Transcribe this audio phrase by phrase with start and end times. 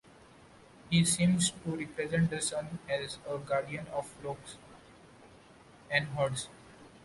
[0.89, 4.55] He seems to represent the sun as a guardian of flocks
[5.91, 6.47] and herds.